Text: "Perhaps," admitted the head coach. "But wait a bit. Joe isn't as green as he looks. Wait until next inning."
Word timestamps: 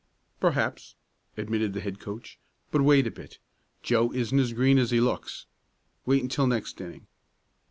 "Perhaps," 0.39 0.95
admitted 1.37 1.73
the 1.73 1.79
head 1.79 1.99
coach. 1.99 2.39
"But 2.71 2.81
wait 2.81 3.05
a 3.05 3.11
bit. 3.11 3.37
Joe 3.83 4.11
isn't 4.13 4.39
as 4.39 4.51
green 4.51 4.79
as 4.79 4.89
he 4.89 4.99
looks. 4.99 5.45
Wait 6.07 6.23
until 6.23 6.47
next 6.47 6.81
inning." 6.81 7.05